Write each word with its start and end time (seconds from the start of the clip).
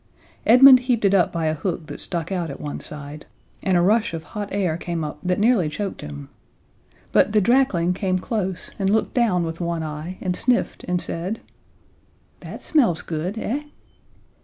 Edmund 0.47 0.79
heaved 0.79 1.05
it 1.05 1.13
up 1.13 1.31
by 1.31 1.45
a 1.45 1.53
hook 1.53 1.85
that 1.85 1.99
stuck 1.99 2.31
out 2.31 2.49
at 2.49 2.59
one 2.59 2.79
side, 2.79 3.27
and 3.61 3.77
a 3.77 3.81
rush 3.83 4.15
of 4.15 4.23
hot 4.23 4.49
air 4.51 4.75
came 4.75 5.03
up 5.03 5.19
that 5.21 5.37
nearly 5.39 5.69
choked 5.69 6.01
him. 6.01 6.29
But 7.11 7.33
the 7.33 7.39
drakling 7.39 7.93
came 7.93 8.17
close 8.17 8.71
and 8.79 8.89
looked 8.89 9.13
down 9.13 9.43
with 9.43 9.61
one 9.61 9.83
eye 9.83 10.17
and 10.19 10.35
sniffed, 10.35 10.83
and 10.85 10.99
said: 10.99 11.39
"That 12.39 12.63
smells 12.63 13.03
good, 13.03 13.37
eh?" 13.37 13.65